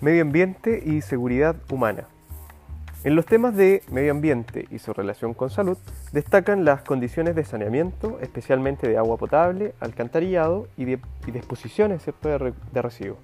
medio 0.00 0.22
ambiente 0.22 0.82
y 0.84 1.00
seguridad 1.00 1.56
humana. 1.70 2.04
En 3.04 3.14
los 3.14 3.24
temas 3.24 3.54
de 3.54 3.82
medio 3.90 4.10
ambiente 4.10 4.66
y 4.70 4.78
su 4.78 4.92
relación 4.92 5.32
con 5.32 5.48
salud, 5.48 5.78
destacan 6.12 6.64
las 6.64 6.82
condiciones 6.82 7.36
de 7.36 7.44
saneamiento, 7.44 8.18
especialmente 8.20 8.88
de 8.88 8.98
agua 8.98 9.16
potable, 9.16 9.74
alcantarillado 9.80 10.66
y, 10.76 10.86
de, 10.86 10.98
disposiciones 11.32 12.04
de, 12.04 12.52
de 12.72 12.82
residuos, 12.82 13.18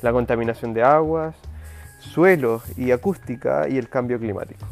la 0.00 0.12
contaminación 0.12 0.74
de 0.74 0.84
aguas, 0.84 1.34
suelos 1.98 2.78
y 2.78 2.92
acústica 2.92 3.68
y 3.68 3.78
el 3.78 3.88
cambio 3.88 4.18
climático. 4.18 4.64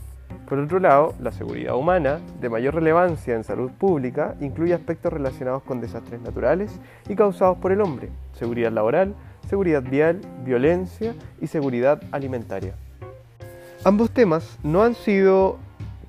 Por 0.49 0.59
otro 0.61 0.79
lado, 0.79 1.15
la 1.21 1.31
seguridad 1.31 1.75
humana, 1.75 2.21
de 2.41 2.49
mayor 2.49 2.75
relevancia 2.75 3.35
en 3.35 3.45
salud 3.45 3.71
pública, 3.71 4.35
incluye 4.41 4.73
aspectos 4.73 5.13
relacionados 5.13 5.63
con 5.63 5.81
desastres 5.81 6.23
naturales 6.23 6.81
y 7.07 7.17
causados 7.17 7.59
por 7.59 7.71
el 7.71 7.83
hombre, 7.83 8.09
seguridad 8.33 8.73
laboral, 8.73 9.15
seguridad 9.49 9.83
vial, 9.83 10.21
violencia 10.45 11.15
y 11.41 11.47
seguridad 11.47 12.03
alimentaria. 12.13 12.75
Ambos 13.85 14.11
temas 14.11 14.59
no 14.63 14.83
han 14.83 14.95
sido 14.95 15.59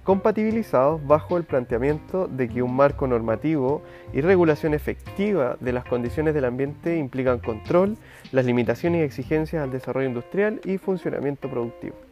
compatibilizados 0.03 1.05
bajo 1.05 1.37
el 1.37 1.43
planteamiento 1.43 2.27
de 2.27 2.49
que 2.49 2.63
un 2.63 2.75
marco 2.75 3.05
normativo 3.05 3.83
y 4.11 4.21
regulación 4.21 4.73
efectiva 4.73 5.55
de 5.59 5.71
las 5.71 5.85
condiciones 5.85 6.33
del 6.33 6.45
ambiente 6.45 6.97
implican 6.97 7.37
control, 7.39 7.95
las 8.31 8.45
limitaciones 8.45 9.01
y 9.01 9.03
exigencias 9.03 9.63
al 9.63 9.71
desarrollo 9.71 10.07
industrial 10.07 10.61
y 10.65 10.79
funcionamiento 10.79 11.47
productivo. 11.47 12.08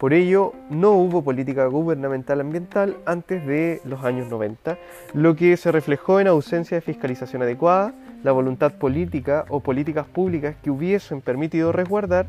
Por 0.00 0.14
ello, 0.14 0.54
no 0.70 0.92
hubo 0.92 1.22
política 1.22 1.66
gubernamental 1.66 2.40
ambiental 2.40 2.96
antes 3.04 3.46
de 3.46 3.82
los 3.84 4.02
años 4.02 4.30
90, 4.30 4.78
lo 5.12 5.36
que 5.36 5.54
se 5.58 5.70
reflejó 5.70 6.20
en 6.20 6.26
ausencia 6.26 6.78
de 6.78 6.80
fiscalización 6.80 7.42
adecuada, 7.42 7.92
la 8.24 8.32
voluntad 8.32 8.72
política 8.72 9.44
o 9.50 9.60
políticas 9.60 10.06
públicas 10.06 10.56
que 10.62 10.70
hubiesen 10.70 11.20
permitido 11.20 11.70
resguardar 11.70 12.28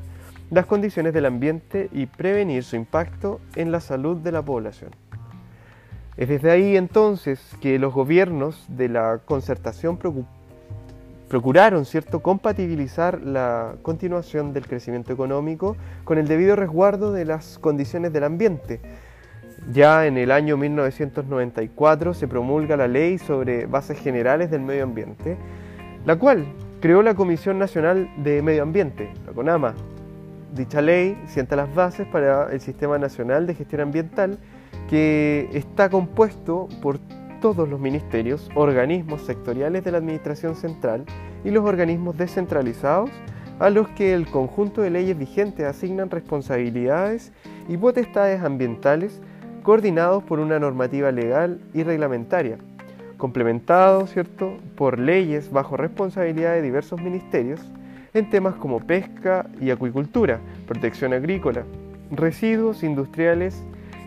las 0.50 0.66
condiciones 0.66 1.14
del 1.14 1.26
ambiente 1.26 1.88
y 1.94 2.08
prevenir 2.08 2.66
su 2.66 2.76
impacto 2.76 3.40
en 3.56 3.72
la 3.72 3.80
salud 3.80 4.18
de 4.18 4.34
la 4.34 4.42
población. 4.42 4.92
Es 6.18 6.28
desde 6.28 6.52
ahí 6.52 6.76
entonces 6.76 7.40
que 7.62 7.80
los 7.80 7.94
gobiernos 7.94 8.66
de 8.68 8.90
la 8.90 9.22
concertación 9.24 9.96
procuraron 11.32 11.86
¿cierto? 11.86 12.22
compatibilizar 12.22 13.22
la 13.22 13.76
continuación 13.84 14.52
del 14.52 14.68
crecimiento 14.68 15.14
económico 15.14 15.78
con 16.04 16.18
el 16.18 16.28
debido 16.28 16.58
resguardo 16.58 17.14
de 17.14 17.24
las 17.24 17.58
condiciones 17.58 18.12
del 18.12 18.26
ambiente. 18.26 18.82
Ya 19.72 20.06
en 20.08 20.18
el 20.18 20.30
año 20.30 20.58
1994 20.58 22.14
se 22.16 22.28
promulga 22.28 22.76
la 22.76 22.90
Ley 22.90 23.18
sobre 23.18 23.66
Bases 23.66 23.98
Generales 23.98 24.52
del 24.52 24.60
Medio 24.60 24.84
Ambiente, 24.84 25.38
la 26.06 26.18
cual 26.18 26.46
creó 26.82 27.02
la 27.02 27.16
Comisión 27.16 27.58
Nacional 27.58 28.10
de 28.18 28.42
Medio 28.42 28.64
Ambiente, 28.64 29.14
la 29.26 29.32
CONAMA. 29.32 29.74
Dicha 30.54 30.82
ley 30.82 31.18
sienta 31.28 31.56
las 31.56 31.74
bases 31.74 32.08
para 32.08 32.52
el 32.52 32.60
Sistema 32.60 32.98
Nacional 32.98 33.48
de 33.48 33.56
Gestión 33.56 33.80
Ambiental, 33.80 34.38
que 34.90 35.48
está 35.54 35.90
compuesto 35.90 36.68
por 36.82 37.00
todos 37.42 37.68
los 37.68 37.80
ministerios, 37.80 38.50
organismos 38.56 39.24
sectoriales 39.24 39.84
de 39.84 39.92
la 39.92 39.98
Administración 39.98 40.56
Central 40.56 41.04
y 41.44 41.50
los 41.50 41.66
organismos 41.66 42.18
descentralizados 42.18 43.10
a 43.60 43.70
los 43.70 43.90
que 43.90 44.14
el 44.14 44.28
conjunto 44.28 44.82
de 44.82 44.92
leyes 44.92 45.18
vigentes 45.18 45.66
asignan 45.66 46.10
responsabilidades 46.10 47.34
y 47.68 47.78
potestades 47.78 48.42
ambientales 48.42 49.22
coordinados 49.64 50.24
por 50.24 50.40
una 50.40 50.60
normativa 50.60 51.12
legal 51.12 51.60
y 51.74 51.84
reglamentaria, 51.84 52.58
complementados 53.18 54.12
¿cierto? 54.12 54.58
por 54.76 54.98
leyes 54.98 55.52
bajo 55.52 55.78
responsabilidad 55.78 56.54
de 56.54 56.62
diversos 56.62 57.02
ministerios 57.02 57.60
en 58.14 58.30
temas 58.30 58.56
como 58.56 58.80
pesca 58.80 59.48
y 59.60 59.72
acuicultura, 59.72 60.40
protección 60.68 61.14
agrícola, 61.14 61.64
residuos 62.12 62.84
industriales 62.84 63.64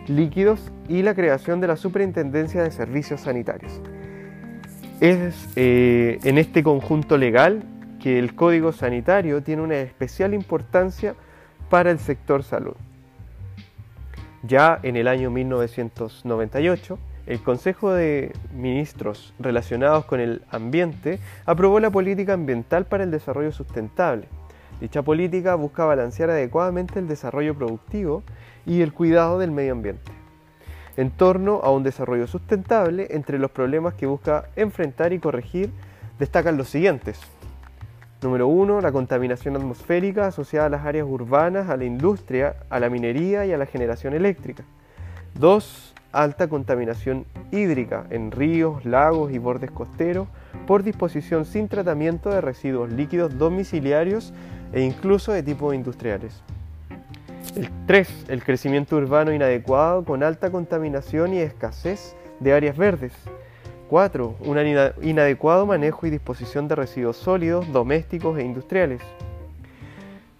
líquidos 0.07 0.71
y 0.87 1.01
la 1.01 1.15
creación 1.15 1.61
de 1.61 1.67
la 1.67 1.75
Superintendencia 1.75 2.63
de 2.63 2.71
Servicios 2.71 3.21
Sanitarios. 3.21 3.81
Es 4.99 5.49
eh, 5.55 6.19
en 6.23 6.37
este 6.37 6.63
conjunto 6.63 7.17
legal 7.17 7.63
que 8.01 8.19
el 8.19 8.35
Código 8.35 8.71
Sanitario 8.71 9.43
tiene 9.43 9.61
una 9.61 9.77
especial 9.77 10.33
importancia 10.33 11.15
para 11.69 11.91
el 11.91 11.99
sector 11.99 12.43
salud. 12.43 12.75
Ya 14.43 14.79
en 14.83 14.95
el 14.95 15.07
año 15.07 15.31
1998, 15.31 16.99
el 17.25 17.41
Consejo 17.41 17.91
de 17.91 18.31
Ministros 18.53 19.33
relacionados 19.39 20.05
con 20.05 20.19
el 20.19 20.43
ambiente 20.51 21.19
aprobó 21.45 21.79
la 21.79 21.89
política 21.89 22.33
ambiental 22.33 22.85
para 22.85 23.03
el 23.03 23.11
desarrollo 23.11 23.51
sustentable. 23.51 24.27
Dicha 24.79 25.01
política 25.01 25.55
busca 25.55 25.85
balancear 25.85 26.29
adecuadamente 26.29 26.99
el 26.99 27.07
desarrollo 27.07 27.55
productivo 27.55 28.23
y 28.65 28.81
el 28.81 28.93
cuidado 28.93 29.39
del 29.39 29.51
medio 29.51 29.73
ambiente, 29.73 30.11
en 30.97 31.11
torno 31.11 31.61
a 31.63 31.71
un 31.71 31.83
desarrollo 31.83 32.27
sustentable 32.27 33.07
entre 33.11 33.39
los 33.39 33.51
problemas 33.51 33.93
que 33.93 34.05
busca 34.05 34.49
enfrentar 34.55 35.13
y 35.13 35.19
corregir 35.19 35.71
destacan 36.19 36.57
los 36.57 36.69
siguientes. 36.69 37.19
Número 38.21 38.47
1. 38.47 38.81
La 38.81 38.91
contaminación 38.91 39.55
atmosférica 39.55 40.27
asociada 40.27 40.67
a 40.67 40.69
las 40.69 40.85
áreas 40.85 41.05
urbanas, 41.07 41.69
a 41.69 41.77
la 41.77 41.85
industria, 41.85 42.55
a 42.69 42.79
la 42.79 42.89
minería 42.89 43.45
y 43.45 43.51
a 43.51 43.57
la 43.57 43.65
generación 43.65 44.13
eléctrica. 44.13 44.63
2. 45.35 45.93
Alta 46.11 46.47
contaminación 46.47 47.25
hídrica 47.51 48.07
en 48.09 48.31
ríos, 48.31 48.85
lagos 48.85 49.33
y 49.33 49.37
bordes 49.37 49.69
costeros 49.69 50.29
por 50.65 50.81
disposición 50.81 51.45
sin 51.45 51.67
tratamiento 51.67 52.29
de 52.29 52.39
residuos 52.39 52.89
líquidos 52.89 53.37
domiciliarios 53.37 54.33
e 54.71 54.81
incluso 54.81 55.33
de 55.33 55.43
tipo 55.43 55.73
industriales. 55.73 56.41
El 57.55 57.69
3. 57.87 58.25
El 58.27 58.43
crecimiento 58.43 58.97
urbano 58.97 59.31
inadecuado 59.31 60.03
con 60.03 60.23
alta 60.23 60.51
contaminación 60.51 61.33
y 61.33 61.39
escasez 61.39 62.15
de 62.41 62.51
áreas 62.51 62.75
verdes. 62.75 63.13
4. 63.89 64.35
Un 64.41 64.57
inadecuado 65.01 65.65
manejo 65.65 66.05
y 66.05 66.09
disposición 66.09 66.67
de 66.67 66.75
residuos 66.75 67.15
sólidos, 67.15 67.71
domésticos 67.71 68.37
e 68.39 68.43
industriales. 68.43 69.01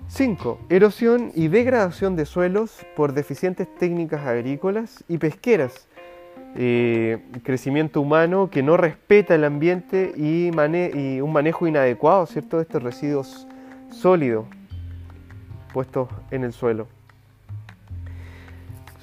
5. 0.10 0.60
Erosión 0.70 1.32
y 1.36 1.48
degradación 1.48 2.18
de 2.18 2.26
suelos 2.26 2.86
por 2.98 3.14
deficientes 3.14 3.74
técnicas 3.76 4.28
agrícolas 4.28 5.06
y 5.08 5.18
pesqueras. 5.18 5.88
Eh, 6.58 7.24
crecimiento 7.44 8.02
humano 8.02 8.50
que 8.50 8.62
no 8.62 8.76
respeta 8.76 9.36
el 9.36 9.46
ambiente 9.46 10.14
y, 10.18 10.48
y 10.48 11.22
un 11.22 11.32
manejo 11.32 11.66
inadecuado 11.66 12.26
¿cierto? 12.26 12.58
de 12.58 12.64
estos 12.64 12.84
residuos 12.84 13.48
sólidos 13.90 14.46
puestos 15.74 16.08
en 16.32 16.46
el 16.46 16.54
suelo. 16.54 16.88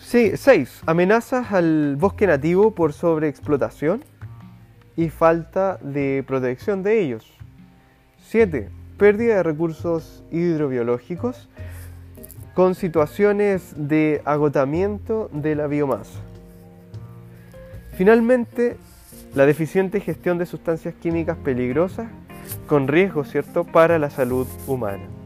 6. 0.03 0.83
Amenazas 0.85 1.53
al 1.53 1.97
bosque 1.97 2.27
nativo 2.27 2.73
por 2.73 2.93
sobreexplotación 2.93 4.05
y 4.97 5.09
falta 5.09 5.79
de 5.81 6.25
protección 6.27 6.83
de 6.83 7.01
ellos. 7.01 7.33
7. 8.27 8.69
Pérdida 8.99 9.37
de 9.37 9.43
recursos 9.43 10.23
hidrobiológicos 10.31 11.49
con 12.55 12.75
situaciones 12.75 13.75
de 13.77 14.21
agotamiento 14.25 15.31
de 15.33 15.55
la 15.55 15.67
biomasa. 15.67 16.21
Finalmente, 17.97 18.77
la 19.35 19.47
deficiente 19.47 20.01
gestión 20.01 20.37
de 20.37 20.47
sustancias 20.47 20.95
químicas 20.95 21.39
peligrosas 21.39 22.09
con 22.67 22.89
riesgo 22.89 23.25
¿cierto? 23.25 23.65
para 23.65 23.99
la 23.99 24.11
salud 24.11 24.47
humana. 24.67 25.22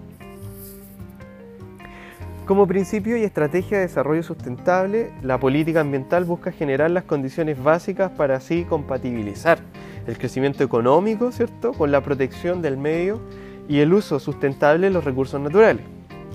Como 2.46 2.68
principio 2.68 3.16
y 3.16 3.24
estrategia 3.24 3.78
de 3.78 3.88
desarrollo 3.88 4.22
sustentable, 4.22 5.10
la 5.20 5.40
política 5.40 5.80
ambiental 5.80 6.24
busca 6.24 6.52
generar 6.52 6.92
las 6.92 7.02
condiciones 7.02 7.60
básicas 7.60 8.12
para 8.12 8.36
así 8.36 8.62
compatibilizar 8.62 9.58
el 10.06 10.16
crecimiento 10.16 10.62
económico, 10.62 11.32
¿cierto?, 11.32 11.72
con 11.72 11.90
la 11.90 12.02
protección 12.02 12.62
del 12.62 12.76
medio 12.76 13.20
y 13.69 13.81
el 13.81 13.93
uso 13.93 14.20
sustentable 14.20 14.87
de 14.87 14.93
los 14.93 15.02
recursos 15.02 15.40
naturales, 15.40 15.84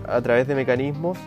a 0.06 0.22
través 0.22 0.50
de 0.50 0.56
mecanismos 0.56 1.18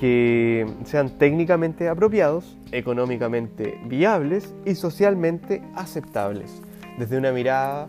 que 0.00 0.66
sean 0.84 1.18
técnicamente 1.18 1.90
apropiados, 1.90 2.56
económicamente 2.72 3.78
viables 3.84 4.54
y 4.64 4.74
socialmente 4.74 5.60
aceptables, 5.74 6.62
desde 6.98 7.18
una 7.18 7.30
mirada 7.30 7.88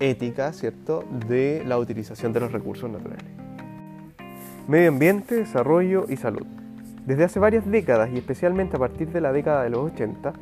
ética, 0.00 0.54
¿cierto?, 0.54 1.04
de 1.28 1.62
la 1.66 1.76
utilización 1.76 2.32
de 2.32 2.40
los 2.40 2.52
recursos 2.52 2.90
naturales. 2.90 3.33
Medio 4.66 4.88
ambiente, 4.88 5.34
desarrollo 5.34 6.06
y 6.08 6.16
salud. 6.16 6.46
Desde 7.04 7.24
hace 7.24 7.38
varias 7.38 7.70
décadas 7.70 8.08
y 8.10 8.16
especialmente 8.16 8.76
a 8.76 8.78
partir 8.78 9.08
de 9.08 9.20
la 9.20 9.30
década 9.30 9.62
de 9.62 9.68
los 9.68 9.92
80, 9.92 10.32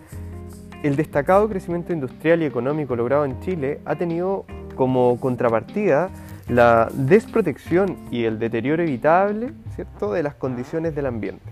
el 0.85 0.95
destacado 0.95 1.49
crecimiento 1.49 1.93
industrial 1.93 2.41
y 2.41 2.45
económico 2.45 2.95
logrado 2.95 3.25
en 3.25 3.41
Chile 3.41 3.81
ha 3.85 3.97
tenido 3.97 4.45
como 4.77 5.19
contrapartida 5.19 6.11
la 6.49 6.89
desprotección 6.95 7.97
y 8.13 8.23
el 8.23 8.39
deterioro 8.39 8.85
evitable 8.85 9.55
¿cierto? 9.75 10.13
de 10.13 10.23
las 10.23 10.37
condiciones 10.37 10.95
del 10.95 11.07
ambiente. 11.07 11.51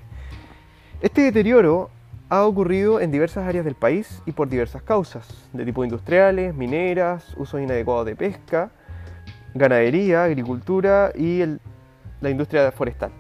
Este 1.01 1.23
deterioro 1.23 1.91
ha 2.29 2.45
ocurrido 2.45 3.01
en 3.01 3.11
diversas 3.11 3.49
áreas 3.49 3.65
del 3.65 3.75
país 3.75 4.23
y 4.27 4.33
por 4.33 4.49
diversas 4.49 4.83
causas, 4.83 5.27
de 5.53 5.65
tipo 5.65 5.83
industriales, 5.83 6.55
mineras, 6.55 7.35
usos 7.37 7.61
inadecuados 7.61 8.07
de 8.07 8.15
pesca, 8.15 8.71
ganadería, 9.55 10.23
agricultura 10.23 11.11
y 11.17 11.41
el 11.41 11.61
la 12.21 12.31
industria 12.31 12.71
forestal, 12.73 13.11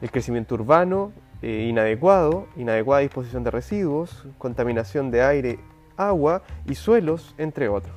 el 0.00 0.10
crecimiento 0.10 0.54
urbano 0.54 1.12
eh, 1.42 1.66
inadecuado, 1.68 2.46
inadecuada 2.56 3.00
disposición 3.00 3.44
de 3.44 3.50
residuos, 3.50 4.26
contaminación 4.38 5.10
de 5.10 5.22
aire, 5.22 5.58
agua 5.96 6.42
y 6.66 6.74
suelos, 6.74 7.34
entre 7.38 7.68
otros. 7.68 7.94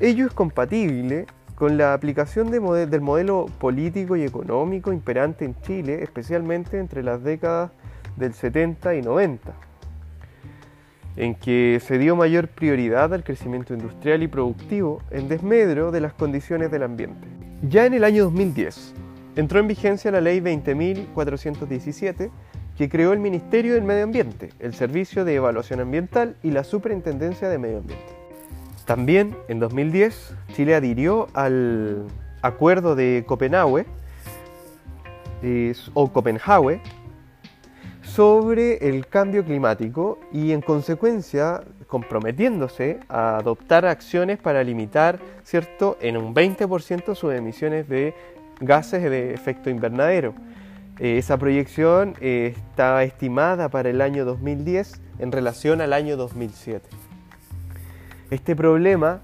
Ello 0.00 0.26
es 0.26 0.32
compatible 0.32 1.26
con 1.54 1.76
la 1.76 1.94
aplicación 1.94 2.50
del 2.50 3.00
modelo 3.00 3.46
político 3.58 4.16
y 4.16 4.24
económico 4.24 4.92
imperante 4.92 5.44
en 5.44 5.54
Chile, 5.60 6.02
especialmente 6.02 6.78
entre 6.78 7.02
las 7.02 7.22
décadas 7.22 7.70
del 8.16 8.34
70 8.34 8.96
y 8.96 9.02
90, 9.02 9.52
en 11.16 11.34
que 11.34 11.80
se 11.80 11.98
dio 11.98 12.16
mayor 12.16 12.48
prioridad 12.48 13.14
al 13.14 13.22
crecimiento 13.22 13.74
industrial 13.74 14.22
y 14.22 14.28
productivo 14.28 15.00
en 15.10 15.28
desmedro 15.28 15.92
de 15.92 16.00
las 16.00 16.14
condiciones 16.14 16.70
del 16.70 16.82
ambiente. 16.82 17.41
Ya 17.68 17.86
en 17.86 17.94
el 17.94 18.02
año 18.02 18.24
2010 18.24 18.92
entró 19.36 19.60
en 19.60 19.68
vigencia 19.68 20.10
la 20.10 20.20
ley 20.20 20.40
20.417 20.40 22.30
que 22.76 22.88
creó 22.88 23.12
el 23.12 23.20
Ministerio 23.20 23.74
del 23.74 23.84
Medio 23.84 24.02
Ambiente, 24.02 24.50
el 24.58 24.74
Servicio 24.74 25.24
de 25.24 25.36
Evaluación 25.36 25.78
Ambiental 25.78 26.34
y 26.42 26.50
la 26.50 26.64
Superintendencia 26.64 27.48
de 27.48 27.58
Medio 27.58 27.78
Ambiente. 27.78 28.12
También 28.84 29.36
en 29.46 29.60
2010 29.60 30.34
Chile 30.54 30.74
adhirió 30.74 31.28
al 31.34 32.04
Acuerdo 32.42 32.96
de 32.96 33.22
Copenhague 33.28 33.86
o 35.94 36.12
Copenhague 36.12 36.80
sobre 38.14 38.88
el 38.88 39.06
cambio 39.06 39.42
climático 39.42 40.18
y 40.30 40.52
en 40.52 40.60
consecuencia 40.60 41.62
comprometiéndose 41.86 43.00
a 43.08 43.38
adoptar 43.38 43.86
acciones 43.86 44.38
para 44.38 44.62
limitar 44.62 45.18
¿cierto? 45.44 45.96
en 46.00 46.18
un 46.18 46.34
20% 46.34 47.14
sus 47.14 47.32
emisiones 47.32 47.88
de 47.88 48.14
gases 48.60 49.02
de 49.02 49.32
efecto 49.32 49.70
invernadero. 49.70 50.34
Eh, 50.98 51.16
esa 51.16 51.38
proyección 51.38 52.14
eh, 52.20 52.54
está 52.54 53.02
estimada 53.02 53.70
para 53.70 53.88
el 53.88 54.02
año 54.02 54.26
2010 54.26 55.00
en 55.18 55.32
relación 55.32 55.80
al 55.80 55.94
año 55.94 56.18
2007. 56.18 56.86
Este 58.30 58.54
problema 58.54 59.20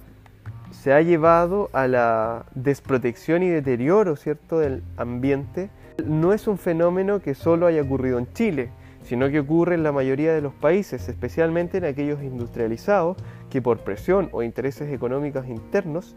se 0.71 0.95
ha 0.95 1.03
llevado 1.03 1.69
a 1.75 1.87
la 1.89 2.47
desprotección 2.55 3.43
y 3.43 3.49
deterioro 3.49 4.17
¿cierto? 4.17 4.61
del 4.61 4.83
ambiente. 4.97 5.69
No 6.07 6.33
es 6.33 6.47
un 6.47 6.59
fenómeno 6.59 7.21
que 7.21 7.35
solo 7.35 7.67
haya 7.67 7.83
ocurrido 7.83 8.19
en 8.19 8.33
Chile, 8.33 8.71
sino 9.03 9.29
que 9.31 9.41
ocurre 9.41 9.75
en 9.75 9.83
la 9.83 9.91
mayoría 9.91 10.33
de 10.33 10.41
los 10.41 10.55
países, 10.55 11.09
especialmente 11.09 11.79
en 11.79 11.85
aquellos 11.85 12.23
industrializados 12.23 13.17
que 13.51 13.61
por 13.61 13.79
presión 13.79 14.29
o 14.33 14.43
intereses 14.43 14.93
económicos 14.93 15.47
internos 15.49 16.15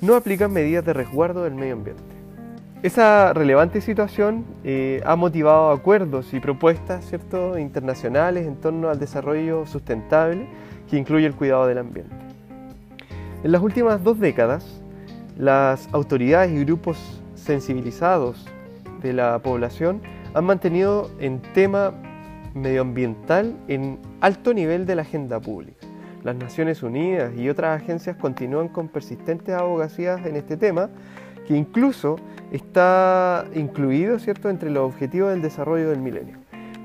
no 0.00 0.14
aplican 0.14 0.52
medidas 0.52 0.84
de 0.84 0.92
resguardo 0.92 1.44
del 1.44 1.54
medio 1.54 1.74
ambiente. 1.74 2.02
Esa 2.82 3.32
relevante 3.32 3.80
situación 3.80 4.44
eh, 4.64 5.00
ha 5.04 5.16
motivado 5.16 5.70
acuerdos 5.70 6.34
y 6.34 6.40
propuestas 6.40 7.04
¿cierto? 7.04 7.56
internacionales 7.58 8.46
en 8.46 8.56
torno 8.56 8.88
al 8.88 8.98
desarrollo 8.98 9.66
sustentable 9.66 10.48
que 10.90 10.96
incluye 10.96 11.26
el 11.26 11.34
cuidado 11.34 11.66
del 11.66 11.78
ambiente. 11.78 12.14
En 13.42 13.52
las 13.52 13.62
últimas 13.62 14.02
dos 14.02 14.18
décadas, 14.18 14.82
las 15.38 15.88
autoridades 15.92 16.52
y 16.52 16.64
grupos 16.64 17.22
sensibilizados 17.36 18.46
de 19.02 19.12
la 19.12 19.38
población 19.40 20.00
han 20.34 20.44
mantenido 20.44 21.10
en 21.18 21.40
tema 21.54 21.92
medioambiental 22.54 23.56
en 23.68 23.98
alto 24.20 24.54
nivel 24.54 24.86
de 24.86 24.96
la 24.96 25.02
agenda 25.02 25.40
pública. 25.40 25.86
Las 26.22 26.36
Naciones 26.36 26.82
Unidas 26.82 27.32
y 27.36 27.48
otras 27.48 27.82
agencias 27.82 28.16
continúan 28.16 28.68
con 28.68 28.88
persistentes 28.88 29.54
abogacías 29.54 30.24
en 30.24 30.36
este 30.36 30.56
tema, 30.56 30.90
que 31.46 31.56
incluso 31.56 32.16
está 32.52 33.44
incluido 33.54 34.18
¿cierto? 34.18 34.48
entre 34.48 34.70
los 34.70 34.84
objetivos 34.84 35.30
del 35.30 35.42
desarrollo 35.42 35.90
del 35.90 36.00
milenio. 36.00 36.36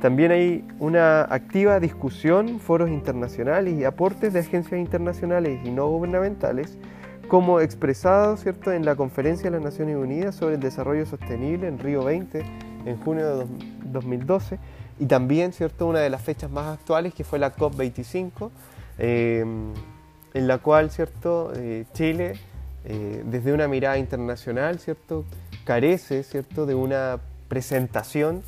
También 0.01 0.31
hay 0.31 0.63
una 0.79 1.21
activa 1.21 1.79
discusión, 1.79 2.59
foros 2.59 2.89
internacionales 2.89 3.73
y 3.79 3.83
aportes 3.83 4.33
de 4.33 4.39
agencias 4.39 4.79
internacionales 4.79 5.59
y 5.63 5.71
no 5.71 5.87
gubernamentales, 5.87 6.77
como 7.27 7.59
expresado 7.59 8.37
¿cierto? 8.37 8.71
en 8.71 8.85
la 8.85 8.95
Conferencia 8.95 9.45
de 9.45 9.57
las 9.57 9.61
Naciones 9.61 9.97
Unidas 9.97 10.35
sobre 10.35 10.55
el 10.55 10.61
Desarrollo 10.61 11.05
Sostenible 11.05 11.67
en 11.67 11.79
Río 11.79 12.03
20 12.03 12.43
en 12.85 12.97
junio 13.01 13.39
de 13.39 13.45
2012, 13.91 14.59
y 14.99 15.05
también 15.05 15.51
¿cierto? 15.51 15.87
una 15.87 15.99
de 15.99 16.09
las 16.09 16.21
fechas 16.21 16.49
más 16.49 16.77
actuales 16.77 17.13
que 17.13 17.23
fue 17.23 17.37
la 17.37 17.53
COP25, 17.53 18.49
em, 18.97 19.73
en 20.33 20.47
la 20.47 20.59
cual 20.59 20.89
¿cierto? 20.89 21.51
Eh, 21.55 21.85
Chile, 21.93 22.33
eh, 22.85 23.23
desde 23.25 23.51
una 23.51 23.67
mirada 23.67 23.97
internacional, 23.97 24.79
¿cierto? 24.79 25.25
carece 25.65 26.23
¿cierto? 26.23 26.65
de 26.65 26.75
una 26.75 27.19
presentación 27.49 28.41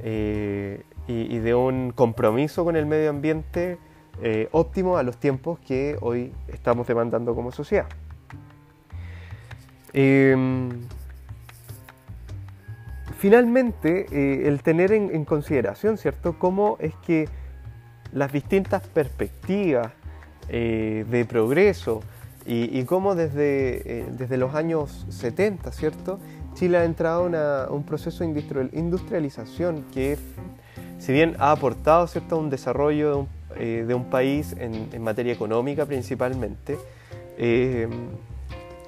eh, 0.00 0.82
y, 1.06 1.38
de 1.38 1.54
un 1.54 1.92
compromiso 1.92 2.64
con 2.64 2.76
el 2.76 2.86
medio 2.86 3.10
ambiente 3.10 3.78
eh, 4.22 4.48
óptimo 4.52 4.96
a 4.96 5.02
los 5.02 5.18
tiempos 5.18 5.58
que 5.60 5.96
hoy 6.00 6.32
estamos 6.48 6.86
demandando 6.86 7.34
como 7.34 7.52
sociedad. 7.52 7.86
Em, 9.94 10.82
finalmente, 13.18 14.06
eh, 14.10 14.48
el 14.48 14.62
tener 14.62 14.92
en, 14.92 15.24
consideración, 15.24 15.96
¿cierto?, 15.96 16.38
cómo 16.38 16.76
es 16.80 16.94
que 17.06 17.28
las 18.12 18.32
distintas 18.32 18.86
perspectivas 18.86 19.92
eh, 20.48 21.06
de 21.08 21.24
progreso 21.24 22.02
y, 22.46 22.84
cómo 22.84 23.14
desde, 23.14 24.04
desde, 24.18 24.36
los 24.36 24.54
años 24.54 25.06
70, 25.08 25.72
¿cierto?, 25.72 26.20
Chile 26.52 26.76
ha 26.76 26.84
entrado 26.84 27.30
a 27.34 27.72
un 27.72 27.84
proceso 27.84 28.22
de 28.22 28.70
industrialización 28.74 29.86
que 29.92 30.18
si 30.98 31.12
bien 31.12 31.36
ha 31.38 31.50
aportado 31.50 32.06
¿cierto? 32.06 32.36
a 32.36 32.38
un 32.38 32.50
desarrollo 32.50 33.26
de 33.56 33.94
un, 33.94 34.02
eh, 34.02 34.06
país 34.10 34.54
en, 34.58 35.02
materia 35.02 35.32
económica 35.32 35.84
principalmente, 35.86 36.78
eh, 37.36 37.88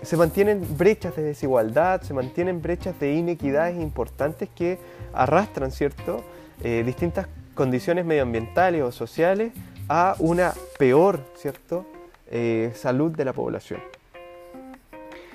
se 0.02 0.16
mantienen 0.16 0.64
brechas 0.76 1.16
de 1.16 1.22
desigualdad, 1.22 2.02
se 2.02 2.14
mantienen 2.14 2.62
brechas 2.62 2.98
de 3.00 3.14
inequidades 3.14 3.80
importantes 3.80 4.48
que 4.54 4.78
arrastran 5.12 5.70
¿cierto? 5.70 6.24
Eh, 6.62 6.82
distintas 6.84 7.28
condiciones 7.54 8.04
medioambientales 8.04 8.82
o 8.82 8.92
sociales 8.92 9.52
a 9.88 10.16
una 10.18 10.52
peor 10.78 11.20
¿cierto? 11.36 11.86
salud 12.74 13.12
de 13.12 13.24
la 13.24 13.32
población. 13.32 13.80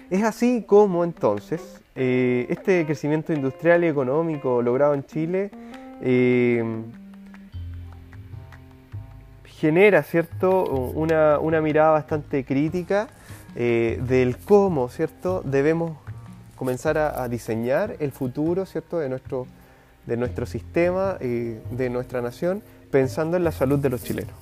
Es 0.09 0.23
así 0.23 0.65
como 0.67 1.05
entonces 1.05 1.79
este 1.95 2.85
crecimiento 2.85 3.31
industrial 3.31 3.85
y 3.85 3.87
económico 3.87 4.61
logrado 4.61 4.93
en 4.93 5.05
Chile 5.05 5.51
eh, 6.01 6.63
genera 9.45 10.01
¿cierto? 10.01 10.63
Una, 10.63 11.61
mirada 11.61 11.91
bastante 11.91 12.43
crítica 12.43 13.07
eh, 13.55 14.01
del 14.07 14.37
cómo 14.37 14.89
¿cierto? 14.89 15.41
debemos 15.43 15.97
comenzar 16.55 16.97
a, 16.97 17.27
diseñar 17.27 17.95
el 17.99 18.11
futuro 18.11 18.65
¿cierto? 18.65 18.99
De, 18.99 19.09
nuestro, 19.09 19.47
de 20.05 20.17
nuestro 20.17 20.45
sistema, 20.45 21.17
eh, 21.19 21.61
de 21.71 21.89
nuestra 21.89 22.21
nación, 22.21 22.61
pensando 22.91 23.37
en 23.37 23.43
la 23.43 23.51
salud 23.51 23.79
de 23.79 23.89
los 23.89 24.03
chilenos. 24.03 24.35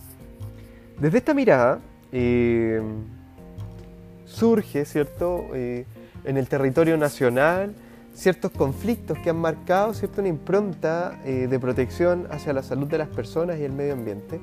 Desde 0.99 1.19
esta 1.19 1.33
mirada 1.33 1.79
surge 4.25 4.85
¿cierto? 4.85 5.45
en 5.53 6.37
el 6.37 6.47
territorio 6.47 6.97
nacional 6.97 7.73
ciertos 8.19 8.51
conflictos 8.51 9.17
que 9.19 9.29
han 9.29 9.37
marcado 9.37 9.93
cierta 9.93 10.19
una 10.19 10.29
impronta 10.29 11.19
eh, 11.23 11.47
de 11.49 11.59
protección 11.59 12.27
hacia 12.31 12.51
la 12.51 12.63
salud 12.63 12.87
de 12.87 12.97
las 12.97 13.07
personas 13.07 13.57
y 13.59 13.63
el 13.63 13.71
medio 13.71 13.93
ambiente, 13.93 14.41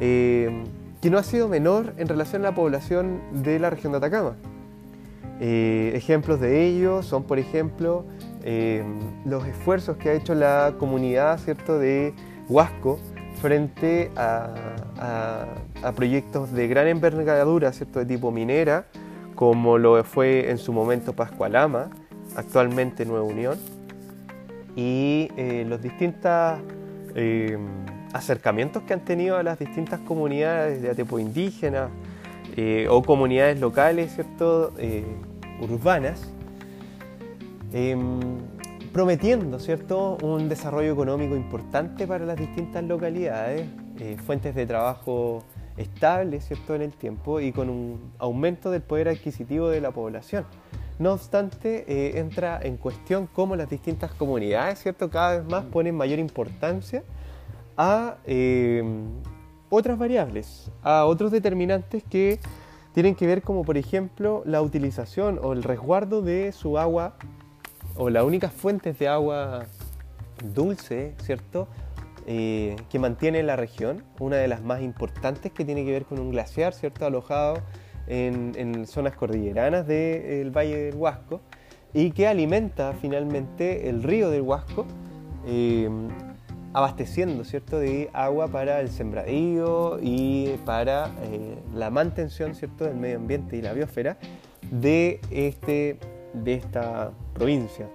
eh, 0.00 0.64
que 1.00 1.10
no 1.10 1.18
ha 1.18 1.22
sido 1.22 1.48
menor 1.48 1.94
en 1.96 2.08
relación 2.08 2.42
a 2.42 2.50
la 2.50 2.54
población 2.54 3.20
de 3.32 3.58
la 3.58 3.70
región 3.70 3.92
de 3.92 3.98
Atacama. 3.98 4.36
Eh, 5.40 5.92
ejemplos 5.94 6.40
de 6.40 6.66
ello 6.66 7.02
son, 7.02 7.24
por 7.24 7.38
ejemplo, 7.38 8.04
los 9.24 9.44
esfuerzos 9.44 9.96
que 9.96 10.10
ha 10.10 10.12
hecho 10.12 10.36
la 10.36 10.74
comunidad 10.78 11.36
¿cierto? 11.38 11.80
de 11.80 12.14
Huasco 12.48 13.00
frente 13.40 14.10
a, 14.16 14.54
proyectos 15.94 16.52
de 16.52 16.68
gran 16.68 16.86
envergadura 16.88 17.72
¿cierto? 17.72 17.98
de 17.98 18.06
tipo 18.06 18.30
minera, 18.30 18.86
como 19.34 19.78
lo 19.78 20.02
fue 20.04 20.50
en 20.50 20.58
su 20.58 20.72
momento 20.72 21.12
Pascualama, 21.12 21.90
actualmente 22.34 23.04
Nueva 23.04 23.24
Unión, 23.24 23.58
y 24.74 25.28
eh, 25.36 25.64
los 25.66 25.80
distintos 25.82 26.58
eh, 27.14 27.56
acercamientos 28.12 28.82
que 28.84 28.94
han 28.94 29.04
tenido 29.04 29.36
a 29.36 29.42
las 29.42 29.58
distintas 29.58 30.00
comunidades 30.00 30.82
de 30.82 30.94
tipo 30.94 31.18
indígenas 31.18 31.90
eh, 32.56 32.86
o 32.88 33.02
comunidades 33.02 33.60
locales, 33.60 34.14
¿cierto? 34.14 34.72
urbanas, 35.60 36.32
em, 37.72 38.20
prometiendo 38.92 39.58
¿cierto? 39.58 40.18
un 40.22 40.48
desarrollo 40.48 40.92
económico 40.92 41.34
importante 41.34 42.06
para 42.06 42.24
las 42.24 42.36
distintas 42.36 42.84
localidades, 42.84 43.66
fuentes 44.24 44.54
de 44.54 44.66
trabajo 44.66 45.42
estables 45.76 46.46
¿cierto? 46.46 46.74
en 46.74 46.82
el 46.82 46.92
tiempo 46.92 47.40
y 47.40 47.52
con 47.52 47.68
un 47.68 48.12
aumento 48.18 48.70
del 48.70 48.82
poder 48.82 49.08
adquisitivo 49.08 49.68
de 49.68 49.80
la 49.80 49.90
población 49.90 50.46
No 50.98 51.12
obstante, 51.12 51.84
eh, 51.88 52.18
entra 52.18 52.58
en 52.62 52.76
cuestión 52.76 53.28
cómo 53.32 53.56
las 53.56 53.68
distintas 53.68 54.12
comunidades, 54.12 54.80
¿cierto? 54.80 55.10
Cada 55.10 55.38
vez 55.38 55.50
más 55.50 55.64
ponen 55.64 55.94
mayor 55.94 56.18
importancia 56.18 57.02
a 57.76 58.16
eh, 58.24 58.82
otras 59.70 59.98
variables, 59.98 60.70
a 60.82 61.04
otros 61.04 61.30
determinantes 61.30 62.02
que 62.04 62.40
tienen 62.94 63.14
que 63.14 63.26
ver 63.26 63.42
como 63.42 63.64
por 63.64 63.76
ejemplo 63.76 64.42
la 64.46 64.62
utilización 64.62 65.38
o 65.42 65.52
el 65.52 65.62
resguardo 65.62 66.22
de 66.22 66.52
su 66.52 66.78
agua 66.78 67.14
o 67.96 68.10
las 68.10 68.24
únicas 68.24 68.52
fuentes 68.52 68.98
de 68.98 69.08
agua 69.08 69.66
dulce, 70.54 71.14
¿cierto? 71.22 71.68
Eh, 72.26 72.76
que 72.90 72.98
mantiene 72.98 73.42
la 73.42 73.54
región, 73.56 74.02
una 74.18 74.36
de 74.36 74.48
las 74.48 74.62
más 74.62 74.82
importantes 74.82 75.52
que 75.52 75.64
tiene 75.64 75.84
que 75.84 75.92
ver 75.92 76.04
con 76.04 76.18
un 76.18 76.30
glaciar, 76.30 76.74
¿cierto? 76.74 77.06
Alojado 77.06 77.58
en, 78.06 78.86
zonas 78.86 79.14
cordilleranas 79.14 79.86
del 79.86 80.50
Valle 80.50 80.76
del 80.76 80.94
Huasco 80.94 81.40
y 81.94 82.10
que 82.10 82.26
alimenta 82.26 82.94
finalmente 83.00 83.88
el 83.88 84.02
río 84.02 84.30
del 84.30 84.42
Huasco, 84.42 84.86
eh, 85.46 85.88
abasteciendo 86.76 87.42
¿cierto? 87.42 87.78
de 87.78 88.10
agua 88.12 88.48
para 88.48 88.82
el 88.82 88.90
sembradío 88.90 89.98
y 90.02 90.58
para 90.66 91.10
eh, 91.22 91.56
la 91.72 91.88
mantención 91.88 92.54
¿cierto? 92.54 92.84
del 92.84 92.96
medio 92.96 93.16
ambiente 93.16 93.56
y 93.56 93.62
la 93.62 93.72
biosfera 93.72 94.18
de, 94.70 95.18
este, 95.30 95.98
de 96.34 96.52
esta 96.52 97.12
provincia. 97.32 97.88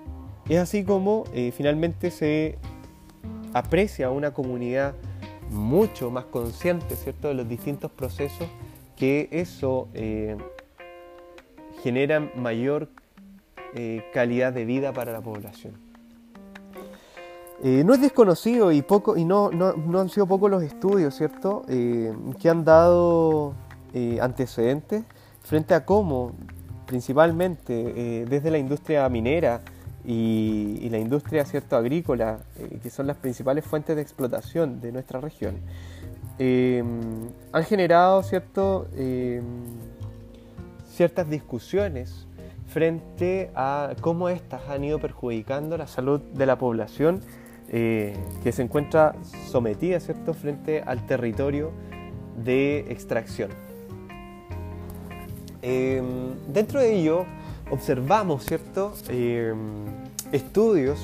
Es 0.50 0.57
así 0.57 0.83
como 0.83 1.25
eh, 1.31 1.53
finalmente 1.55 2.09
se 2.09 2.57
aprecia 3.53 4.09
una 4.09 4.33
comunidad 4.33 4.95
mucho 5.51 6.09
más 6.09 6.25
consciente 6.25 6.95
¿cierto? 6.95 7.27
de 7.27 7.35
los 7.35 7.47
distintos 7.47 7.91
procesos 7.91 8.47
que 8.95 9.29
eso 9.31 9.89
eh, 9.93 10.38
genera 11.83 12.19
mayor 12.35 12.89
calidad 14.11 14.51
de 14.51 14.65
vida 14.65 14.91
para 14.91 15.13
la 15.13 15.21
población. 15.21 15.90
Eh, 17.63 17.83
no 17.85 17.93
es 17.93 18.01
desconocido 18.01 18.71
y, 18.71 18.81
poco, 18.81 19.15
y 19.15 19.23
no, 19.23 19.51
no, 19.51 19.99
han 19.99 20.09
sido 20.09 20.25
pocos 20.25 20.49
los 20.49 20.63
estudios, 20.63 21.15
¿cierto?, 21.15 21.63
eh, 21.67 22.11
que 22.39 22.49
han 22.49 22.65
dado 22.65 23.53
eh, 23.93 24.17
antecedentes 24.19 25.03
frente 25.43 25.75
a 25.75 25.85
cómo, 25.85 26.31
principalmente 26.87 28.25
desde 28.27 28.49
la 28.49 28.57
industria 28.57 29.07
minera 29.09 29.61
y, 30.03 30.89
la 30.89 30.97
industria 30.97 31.45
cierto, 31.45 31.75
agrícola, 31.75 32.39
que 32.81 32.89
son 32.89 33.05
las 33.05 33.17
principales 33.17 33.63
fuentes 33.63 33.95
de 33.95 34.01
explotación 34.01 34.81
de 34.81 34.91
nuestra 34.91 35.21
región, 35.21 35.57
han 36.39 37.63
generado 37.63 38.23
cierto, 38.23 38.87
ciertas 40.89 41.29
discusiones 41.29 42.27
frente 42.67 43.51
a 43.55 43.93
cómo 44.01 44.29
éstas 44.29 44.61
han 44.67 44.83
ido 44.83 44.99
perjudicando 44.99 45.77
la 45.77 45.87
salud 45.87 46.19
de 46.19 46.45
la 46.45 46.57
población 46.57 47.21
eh, 47.71 48.13
que 48.43 48.51
se 48.51 48.61
encuentra 48.61 49.15
sometida 49.47 49.99
¿cierto? 49.99 50.33
frente 50.33 50.81
al 50.85 51.05
territorio 51.07 51.71
de 52.43 52.85
extracción. 52.89 53.49
Em, 55.61 56.33
dentro 56.47 56.79
de 56.79 56.93
ello 56.93 57.25
observamos 57.69 58.45
¿cierto? 58.45 58.93
Em, 59.09 59.55
estudios 60.31 60.99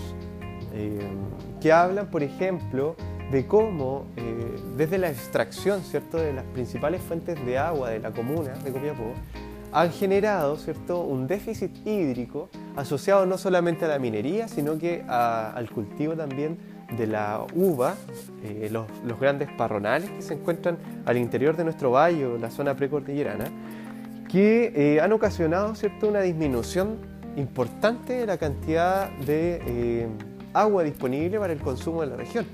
que 1.60 1.72
hablan, 1.72 2.12
por 2.12 2.22
ejemplo, 2.22 2.96
de 3.32 3.46
cómo 3.46 4.06
eh, 4.16 4.56
desde 4.78 4.98
la 4.98 5.10
extracción 5.10 5.82
¿cierto? 5.82 6.18
de 6.18 6.34
las 6.34 6.46
principales 6.46 7.02
fuentes 7.02 7.44
de 7.46 7.58
agua 7.58 7.90
de 7.90 8.00
la 8.00 8.12
comuna 8.12 8.54
de 8.64 8.72
Copiapó 8.72 9.14
han 9.78 9.92
generado 9.92 10.58
¿cierto? 10.58 11.02
un 11.02 11.28
déficit 11.28 11.86
hídrico 11.86 12.50
asociado 12.76 13.28
no 13.28 13.38
solamente 13.38 13.86
a 13.86 13.88
la 13.88 14.00
minería, 14.00 14.48
sino 14.48 14.80
que 14.80 15.04
al 15.08 15.70
cultivo 15.70 16.16
también 16.16 16.58
de 16.98 17.06
la 17.06 17.46
uva, 17.54 17.96
eh, 18.44 18.70
los, 18.72 18.88
grandes 19.20 19.50
parronales 19.52 20.10
que 20.10 20.22
se 20.24 20.34
encuentran 20.34 20.80
al 21.06 21.18
interior 21.18 21.56
de 21.56 21.64
nuestro 21.64 21.92
valle, 21.92 22.40
la 22.40 22.50
zona 22.50 22.76
precordillerana, 22.76 23.46
que 24.28 24.74
eh, 24.76 25.00
han 25.00 25.14
ocasionado 25.14 25.76
¿cierto? 25.76 26.08
una 26.08 26.22
disminución 26.22 26.98
importante 27.36 28.14
de 28.14 28.26
la 28.26 28.38
cantidad 28.38 29.12
de 29.28 29.62
eh, 29.64 30.08
agua 30.54 30.82
disponible 30.84 31.38
para 31.38 31.54
el 31.54 31.60
consumo 31.60 32.02
de 32.02 32.08
la 32.08 32.16
región. 32.16 32.48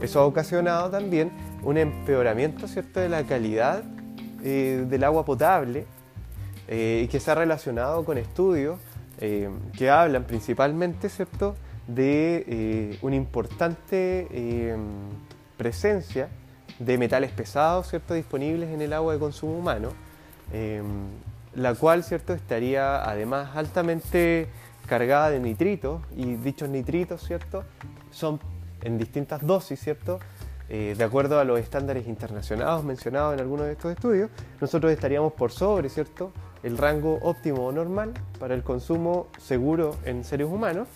Eso 0.00 0.20
ha 0.20 0.26
ocasionado 0.26 0.90
también 0.90 1.32
un 1.64 1.76
empeoramiento 1.76 2.68
¿cierto? 2.68 3.00
de 3.00 3.08
la 3.08 3.24
calidad 3.24 3.82
del 4.40 5.02
agua 5.02 5.24
potable 5.24 5.84
y 6.68 7.08
que 7.08 7.18
se 7.20 7.30
ha 7.30 7.34
relacionado 7.34 8.04
con 8.04 8.18
estudios 8.18 8.78
que 9.18 9.90
hablan 9.90 10.24
principalmente 10.24 11.08
¿cierto? 11.08 11.54
de 11.88 12.44
eh, 12.46 12.98
una 13.02 13.16
importante 13.16 14.28
eh, 14.30 14.76
presencia 15.56 16.28
de 16.78 16.98
metales 16.98 17.32
pesados 17.32 17.88
¿cierto? 17.88 18.14
disponibles 18.14 18.68
en 18.68 18.82
el 18.82 18.92
agua 18.92 19.14
de 19.14 19.18
consumo 19.18 19.58
humano, 19.58 19.88
eh, 20.52 20.82
la 21.54 21.74
cual 21.74 22.04
¿cierto? 22.04 22.34
estaría 22.34 23.02
además 23.02 23.56
altamente 23.56 24.48
cargada 24.86 25.30
de 25.30 25.40
nitritos 25.40 26.02
y 26.14 26.34
dichos 26.36 26.68
nitritos 26.68 27.26
¿cierto? 27.26 27.64
son 28.10 28.38
en 28.82 28.98
distintas 28.98 29.44
dosis, 29.44 29.80
¿cierto? 29.80 30.20
de 30.68 31.02
acuerdo 31.02 31.40
a 31.40 31.44
los 31.44 31.58
estándares 31.58 32.06
internacionales 32.06 32.84
mencionados 32.84 33.32
en 33.32 33.40
algunos 33.40 33.64
de 33.64 33.72
estos 33.72 33.90
estudios, 33.90 34.28
nosotros 34.60 34.92
estaríamos 34.92 35.32
por 35.32 35.50
sobre 35.50 35.88
¿cierto? 35.88 36.30
El 36.62 36.78
rango 36.78 37.18
óptimo 37.22 37.66
o 37.66 37.72
normal 37.72 38.12
para 38.38 38.54
el 38.54 38.62
consumo 38.62 39.28
seguro 39.38 39.96
en 40.04 40.24
seres 40.24 40.48
humanos 40.48 40.88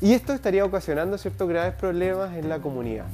y 0.00 0.14
esto 0.14 0.32
estaría 0.32 0.64
ocasionando 0.64 1.18
ciertos 1.18 1.48
graves 1.48 1.74
problemas 1.74 2.34
en 2.36 2.48
la 2.48 2.58
comunidad. 2.60 3.06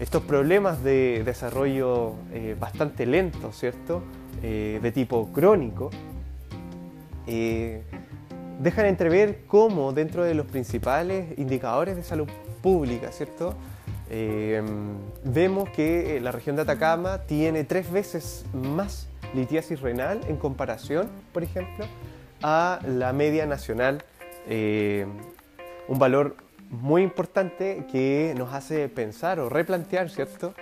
Estos 0.00 0.22
problemas 0.24 0.82
de 0.82 1.22
desarrollo 1.24 2.14
eh, 2.32 2.56
bastante 2.58 3.06
lento, 3.06 3.52
¿cierto? 3.52 4.02
Eh, 4.42 4.80
de 4.82 4.90
tipo 4.90 5.32
crónico, 5.32 5.90
eh, 7.28 7.82
dejan 8.58 8.86
entrever 8.86 9.42
cómo 9.46 9.92
dentro 9.92 10.24
de 10.24 10.34
los 10.34 10.46
principales 10.46 11.38
indicadores 11.38 11.94
de 11.94 12.02
salud 12.02 12.28
pública, 12.62 13.12
¿cierto? 13.12 13.54
vemos 15.24 15.70
que 15.70 16.20
la 16.22 16.30
región 16.30 16.54
de 16.54 16.62
Atacama 16.62 17.22
tiene 17.22 17.64
tres 17.64 17.90
veces 17.90 18.44
más 18.52 19.08
litiasis 19.34 19.80
renal 19.80 20.20
en 20.28 20.36
comparación, 20.36 21.08
por 21.32 21.42
ejemplo, 21.42 21.86
a 22.42 22.80
la 22.86 23.12
media 23.12 23.46
nacional 23.46 24.04
un 25.88 25.98
valor 25.98 26.36
muy 26.70 27.02
importante 27.02 27.86
que 27.90 28.34
nos 28.36 28.52
hace 28.52 28.88
pensar 28.88 29.38
o 29.40 29.48
replantear, 29.48 30.10
¿cierto? 30.10 30.54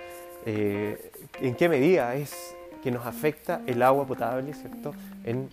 Eh, 0.45 1.11
en 1.41 1.55
qué 1.55 1.69
medida 1.69 2.15
es 2.15 2.55
que 2.83 2.91
nos 2.91 3.05
afecta 3.05 3.61
el 3.65 3.81
agua 3.81 4.05
potable, 4.05 4.53
¿cierto? 4.53 4.93
En 5.23 5.49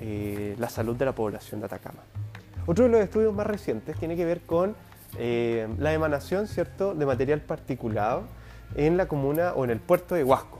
eh, 0.00 0.54
la 0.58 0.68
salud 0.68 0.96
de 0.96 1.04
la 1.04 1.14
población 1.14 1.60
de 1.60 1.66
Atacama. 1.66 2.00
Otro 2.66 2.84
de 2.84 2.90
los 2.90 3.00
estudios 3.00 3.34
más 3.34 3.46
recientes 3.46 3.98
tiene 3.98 4.16
que 4.16 4.24
ver 4.24 4.42
con 4.42 4.76
eh, 5.18 5.66
la 5.78 5.92
emanación, 5.92 6.46
¿cierto?, 6.46 6.94
de 6.94 7.06
material 7.06 7.40
particulado 7.40 8.24
en 8.76 8.98
la 8.98 9.08
comuna 9.08 9.54
o 9.54 9.64
en 9.64 9.70
el 9.70 9.80
puerto 9.80 10.14
de 10.14 10.24
Huasco 10.24 10.57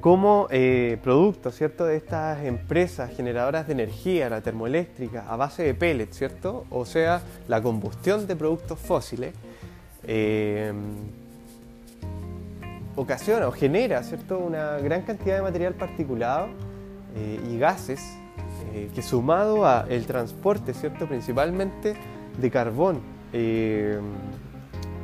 como 0.00 0.46
eh, 0.50 0.98
producto 1.02 1.50
¿cierto? 1.50 1.84
de 1.84 1.96
estas 1.96 2.44
empresas 2.44 3.14
generadoras 3.14 3.66
de 3.66 3.74
energía, 3.74 4.30
la 4.30 4.40
termoeléctrica, 4.40 5.26
a 5.28 5.36
base 5.36 5.62
de 5.62 5.74
pellets, 5.74 6.16
¿cierto? 6.16 6.64
o 6.70 6.86
sea, 6.86 7.20
la 7.48 7.62
combustión 7.62 8.26
de 8.26 8.34
productos 8.34 8.78
fósiles, 8.78 9.34
eh, 10.04 10.72
ocasiona 12.96 13.46
o 13.46 13.52
genera 13.52 14.02
¿cierto? 14.02 14.38
una 14.38 14.78
gran 14.78 15.02
cantidad 15.02 15.36
de 15.36 15.42
material 15.42 15.74
particulado 15.74 16.48
eh, 17.16 17.40
y 17.50 17.58
gases 17.58 18.00
que 18.94 19.02
sumado 19.02 19.66
a 19.66 19.86
el 19.88 20.06
transporte, 20.06 20.74
¿cierto? 20.74 21.06
principalmente 21.06 21.94
de 22.38 22.50
carbón 22.52 23.00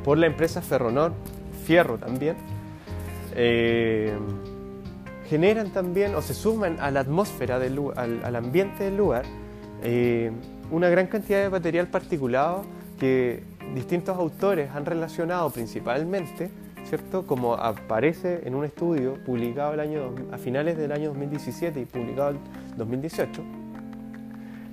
por 0.05 0.17
la 0.17 0.27
empresa 0.27 0.61
Ferronor, 0.61 1.11
Fierro 1.65 1.97
también, 1.97 2.37
generan 5.29 5.71
también 5.71 6.15
o 6.15 6.21
se 6.21 6.33
suman 6.33 6.79
a 6.79 6.91
la 6.91 7.01
atmósfera, 7.01 7.59
del, 7.59 7.79
al, 7.95 8.23
al 8.23 8.35
ambiente 8.35 8.85
del 8.85 8.97
lugar, 8.97 9.25
eh, 9.83 10.31
una 10.71 10.89
gran 10.89 11.07
cantidad 11.07 11.41
de 11.43 11.49
material 11.49 11.87
particulado 11.87 12.63
que 12.99 13.43
distintos 13.75 14.17
autores 14.17 14.71
han 14.71 14.85
relacionado 14.85 15.49
principalmente, 15.49 16.49
¿cierto? 16.85 17.25
Como 17.27 17.53
aparece 17.53 18.41
en 18.45 18.55
un 18.55 18.65
estudio 18.65 19.15
publicado 19.25 19.73
el 19.73 19.79
año, 19.79 20.15
a 20.31 20.37
finales 20.37 20.77
del 20.77 20.91
año 20.91 21.09
2017 21.09 21.81
y 21.81 21.85
publicado 21.85 22.31
en 22.31 22.39
2018, 22.77 23.43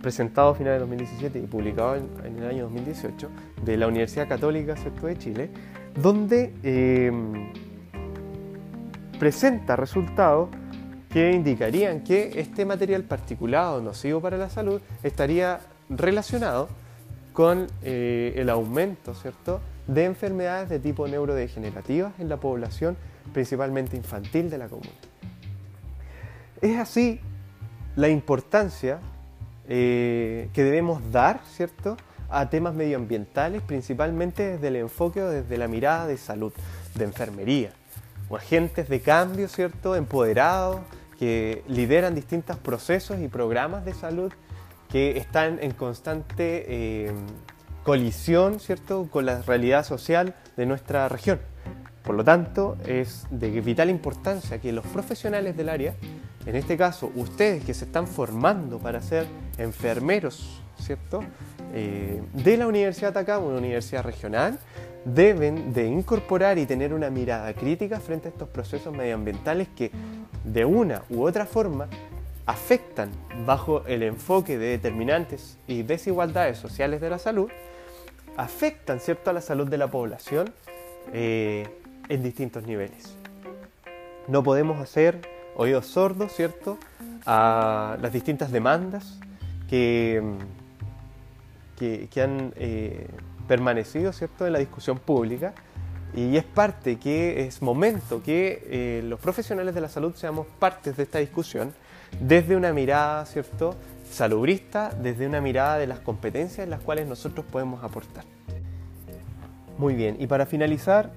presentado 0.01 0.51
a 0.51 0.55
finales 0.55 0.77
de 0.77 0.81
2017 0.81 1.39
y 1.39 1.47
publicado 1.47 1.97
en, 1.97 2.39
el 2.39 2.49
año 2.49 2.65
2018, 2.65 3.29
de 3.65 3.77
la 3.77 3.89
Universidad 3.89 4.29
Católica 4.29 4.77
¿cierto? 4.77 5.07
de 5.07 5.19
Chile, 5.19 5.51
donde 6.01 6.55
eh, 6.63 7.13
presenta 9.25 9.75
resultados 9.75 10.51
que 11.11 11.33
indicarían 11.33 12.05
que 12.05 12.39
este 12.39 12.67
material 12.67 13.05
particulado 13.05 13.81
nocivo 13.81 14.21
para 14.21 14.37
la 14.37 14.51
salud 14.51 14.83
estaría 15.03 15.61
relacionado 15.89 16.69
con 17.33 17.67
eh, 17.83 18.35
el 18.37 18.51
aumento 18.51 19.15
¿cierto? 19.15 19.63
de 19.87 20.05
enfermedades 20.05 20.69
de 20.69 20.79
tipo 20.79 21.09
neurodegenerativas 21.09 22.13
en 22.19 22.29
la 22.29 22.37
población, 22.37 22.99
principalmente 23.33 23.97
infantil 23.97 24.51
de 24.51 24.59
la 24.59 24.69
comuna. 24.69 24.91
Es 26.61 26.79
así 26.79 27.19
la 27.97 28.11
importancia 28.11 28.99
eh, 29.67 30.51
que 30.53 30.65
debemos 30.65 31.01
dar 31.11 31.41
¿cierto? 31.47 31.97
a 32.29 32.51
temas 32.51 32.75
medioambientales, 32.75 33.63
principalmente 33.63 34.51
desde 34.51 34.69
el 34.69 34.77
enfoque 34.77 35.23
o 35.23 35.31
desde 35.31 35.57
la 35.57 35.67
mirada 35.67 36.07
de 36.07 36.19
salud, 36.19 36.53
de 36.95 37.05
enfermería, 37.05 37.73
o 38.29 38.37
agentes 38.37 38.89
de 38.89 39.01
cambio, 39.01 39.49
¿cierto? 39.49 39.97
empoderados, 39.97 40.81
que 41.19 41.63
lideran 41.69 42.15
distintos 42.15 42.59
procesos 42.59 43.21
y 43.21 43.29
programas 43.29 43.85
de 43.85 43.95
salud 43.95 44.33
que 44.91 45.17
están 45.17 45.59
en 45.61 45.73
constante 45.73 46.65
eh, 46.69 47.13
colisión 47.83 48.61
¿cierto? 48.61 49.09
con 49.11 49.27
la 49.27 49.43
realidad 49.43 49.85
social 49.85 50.35
de 50.57 50.67
nuestra 50.67 51.09
región. 51.09 51.41
Por 52.05 52.17
lo 52.17 52.25
tanto, 52.25 52.77
es 52.87 53.27
de 53.31 53.49
vital 53.61 53.89
importancia 53.89 54.61
que 54.61 54.73
los 54.73 54.87
profesionales 54.87 55.57
del 55.57 55.71
área, 55.71 55.95
en 56.45 56.55
este 56.55 56.77
caso 56.77 57.11
ustedes 57.15 57.65
que 57.65 57.73
se 57.73 57.87
están 57.87 58.07
formando 58.07 58.79
para 58.79 59.01
ser 59.01 59.27
enfermeros, 59.57 60.61
¿cierto? 60.79 61.25
Eh, 61.73 62.23
de 62.35 62.57
la 62.59 62.67
Universidad 62.67 63.15
de 63.15 63.21
Atacama, 63.21 63.47
una 63.47 63.59
universidad 63.59 64.05
regional, 64.05 64.59
deben 65.05 65.73
de 65.73 65.87
incorporar 65.87 66.59
y 66.59 66.67
tener 66.67 66.95
una 66.95 67.11
mirada 67.11 67.53
crítica 67.55 68.01
frente 68.01 68.29
a 68.29 68.31
estos 68.31 68.49
procesos 68.49 68.95
medioambientales 68.95 69.69
que 69.69 69.91
de 70.45 70.65
una 70.65 71.03
u 71.11 71.23
otra 71.23 71.47
forma 71.47 71.89
afectan 72.47 73.11
bajo 73.47 73.85
el 73.87 74.03
enfoque 74.03 74.59
de 74.59 74.67
determinantes 74.67 75.59
y 75.67 75.83
desigualdades 75.83 76.59
sociales 76.59 77.01
de 77.01 77.11
la 77.11 77.19
salud, 77.19 77.51
afectan 78.37 79.01
¿cierto? 79.01 79.31
a 79.31 79.33
la 79.33 79.41
salud 79.41 79.69
de 79.69 79.79
la 79.79 79.89
población 79.89 80.53
eh, 81.13 81.67
en 82.09 82.23
distintos 82.23 82.67
niveles. 82.67 83.17
No 84.29 84.43
podemos 84.43 84.81
hacer 84.81 85.21
oídos 85.57 85.87
sordos 85.87 86.33
¿cierto? 86.33 86.79
a 87.27 87.97
las 88.01 88.13
distintas 88.13 88.51
demandas 88.53 89.19
que, 89.69 90.23
que, 91.79 92.23
han 92.23 92.53
eh, 92.57 93.07
permanecido 93.47 94.13
¿cierto? 94.13 94.47
en 94.47 94.53
la 94.53 94.59
discusión 94.59 94.99
pública 94.99 95.55
y 96.15 96.37
es 96.37 96.45
parte 96.45 96.99
que 96.99 97.47
es 97.47 97.61
momento 97.61 98.23
que 98.23 98.63
eh, 98.67 99.03
los 99.05 99.19
profesionales 99.19 99.75
de 99.75 99.81
la 99.81 99.89
salud 99.89 100.15
seamos 100.15 100.47
partes 100.59 100.97
de 100.97 101.03
esta 101.03 101.19
discusión 101.19 101.75
desde 102.21 102.57
una 102.57 102.73
mirada, 102.73 103.27
¿cierto?, 103.27 103.75
salubrista, 104.09 104.91
desde 104.91 105.27
una 105.27 105.41
mirada 105.41 105.79
de 105.79 105.89
las 105.89 105.99
competencias 105.99 106.61
en 106.61 106.71
las 106.71 106.81
cuales 106.81 107.09
nosotros 107.09 107.45
podemos 107.51 107.83
aportar. 107.83 108.25
Muy 109.77 109.95
bien, 109.95 110.17
y 110.21 110.29
para 110.29 110.47
finalizar, 110.47 111.11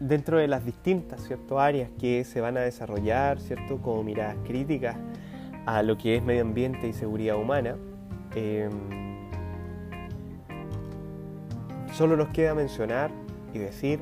dentro 0.00 0.38
de 0.38 0.48
las 0.48 0.64
distintas 0.64 1.22
¿cierto? 1.22 1.60
áreas 1.60 1.90
que 1.98 2.24
se 2.24 2.40
van 2.40 2.56
a 2.56 2.60
desarrollar, 2.60 3.40
¿cierto? 3.40 3.78
como 3.78 4.02
miradas 4.02 4.36
críticas 4.44 4.96
a 5.64 5.82
lo 5.82 5.96
que 5.96 6.16
es 6.16 6.22
medio 6.22 6.42
ambiente 6.42 6.86
y 6.88 6.92
seguridad 6.92 7.36
humana, 7.36 7.76
em, 8.34 9.05
solo 11.96 12.14
nos 12.14 12.28
queda 12.28 12.54
mencionar 12.54 13.10
y 13.54 13.58
decir 13.58 14.00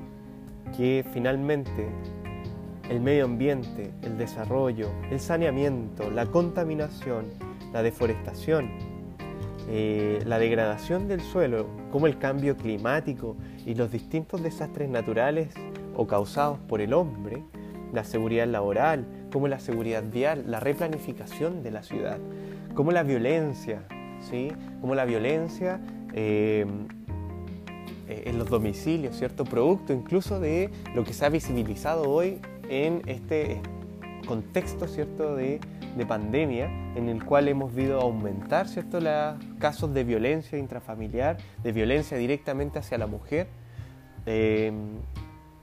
que 0.76 1.04
finalmente 1.12 1.86
el 2.90 3.00
medio 3.00 3.24
ambiente, 3.24 3.92
el 4.02 4.18
desarrollo, 4.18 4.90
el 5.12 5.20
saneamiento, 5.20 6.10
la 6.10 6.26
contaminación, 6.26 7.26
la 7.72 7.84
deforestación, 7.84 8.68
eh, 9.68 10.20
la 10.26 10.40
degradación 10.40 11.06
del 11.06 11.20
suelo, 11.20 11.68
como 11.92 12.08
el 12.08 12.18
cambio 12.18 12.56
climático 12.56 13.36
y 13.64 13.76
los 13.76 13.92
distintos 13.92 14.42
desastres 14.42 14.88
naturales 14.88 15.54
o 15.94 16.08
causados 16.08 16.58
por 16.58 16.80
el 16.80 16.94
hombre, 16.94 17.44
la 17.92 18.02
seguridad 18.02 18.48
laboral, 18.48 19.06
como 19.32 19.46
la 19.46 19.60
seguridad 19.60 20.02
vial, 20.02 20.46
la 20.48 20.58
replanificación 20.58 21.62
de 21.62 21.70
la 21.70 21.84
ciudad, 21.84 22.18
como 22.74 22.90
la 22.90 23.04
violencia, 23.04 23.84
¿sí? 24.20 24.50
como 24.80 24.96
la 24.96 25.04
violencia 25.04 25.80
eh, 26.12 26.66
en 28.08 28.38
los 28.38 28.48
domicilios, 28.48 29.16
¿cierto? 29.16 29.44
Producto 29.44 29.92
incluso 29.92 30.40
de 30.40 30.70
lo 30.94 31.04
que 31.04 31.12
se 31.12 31.24
ha 31.24 31.28
visibilizado 31.28 32.10
hoy 32.10 32.40
en 32.68 33.02
este 33.06 33.60
contexto, 34.26 34.88
¿cierto? 34.88 35.36
De, 35.36 35.60
pandemia 36.08 36.66
en 36.96 37.08
el 37.08 37.24
cual 37.24 37.46
hemos 37.46 37.72
visto 37.72 38.00
aumentar, 38.00 38.66
¿cierto? 38.68 39.00
Los 39.00 39.36
casos 39.60 39.94
de 39.94 40.02
violencia 40.02 40.58
intrafamiliar, 40.58 41.36
de 41.62 41.70
violencia 41.70 42.18
directamente 42.18 42.80
hacia 42.80 42.98
la 42.98 43.06
mujer. 43.06 43.46
Eh, 44.26 44.72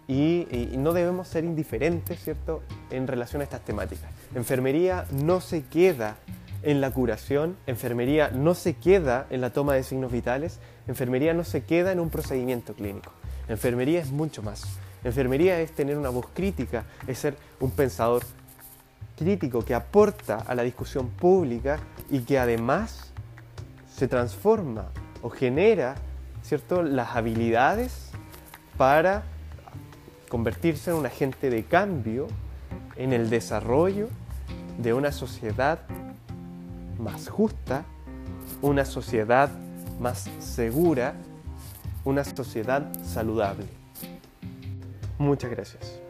y, 0.07 0.47
y, 0.49 0.77
no 0.77 0.93
debemos 0.93 1.27
ser 1.27 1.43
indiferentes, 1.43 2.23
¿cierto?, 2.23 2.63
en 2.89 3.07
relación 3.07 3.41
a 3.41 3.43
estas 3.43 3.61
temáticas. 3.65 4.09
Enfermería 4.33 5.05
no 5.11 5.41
se 5.41 5.63
queda 5.65 6.15
en 6.63 6.81
la 6.81 6.91
curación, 6.91 7.57
enfermería 7.67 8.29
no 8.29 8.53
se 8.53 8.75
queda 8.75 9.27
en 9.29 9.41
la 9.41 9.51
toma 9.51 9.73
de 9.73 9.83
signos 9.83 10.11
vitales, 10.11 10.59
enfermería 10.87 11.33
no 11.33 11.43
se 11.43 11.63
queda 11.63 11.91
en 11.91 11.99
un 11.99 12.09
procedimiento 12.09 12.73
clínico. 12.73 13.11
Enfermería 13.47 13.99
es 13.99 14.11
mucho 14.11 14.43
más. 14.43 14.63
Enfermería 15.03 15.59
es 15.59 15.71
tener 15.71 15.97
una 15.97 16.09
voz 16.09 16.27
crítica, 16.33 16.85
es 17.07 17.17
ser 17.17 17.35
un 17.59 17.71
pensador 17.71 18.23
crítico 19.17 19.63
que 19.63 19.73
aporta 19.73 20.37
a 20.37 20.55
la 20.55 20.63
discusión 20.63 21.09
pública 21.09 21.79
y 22.09 22.21
que 22.21 22.39
además 22.39 23.11
se 23.95 24.07
transforma 24.07 24.89
o 25.21 25.29
genera 25.29 25.95
¿cierto? 26.43 26.83
las 26.83 27.15
habilidades 27.15 28.11
para 28.77 29.23
convertirse 30.29 30.91
en 30.91 30.97
un 30.97 31.05
agente 31.05 31.49
de 31.49 31.63
cambio 31.65 32.27
en 32.95 33.13
el 33.13 33.29
desarrollo 33.29 34.07
de 34.77 34.93
una 34.93 35.11
sociedad 35.11 35.79
más 37.01 37.29
justa, 37.29 37.83
una 38.61 38.85
sociedad 38.85 39.49
más 39.99 40.29
segura, 40.39 41.15
una 42.05 42.23
sociedad 42.23 42.91
saludable. 43.03 43.65
Muchas 45.17 45.51
gracias. 45.51 46.00